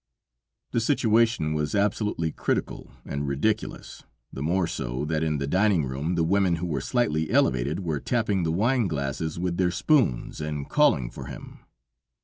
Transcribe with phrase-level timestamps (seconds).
[0.71, 4.01] The situation was absolutely critical and ridiculous,
[4.33, 7.99] the more so, that in the dining room the women who were slightly elevated, were
[7.99, 11.59] tapping the wine glasses with their spoons, and calling for him.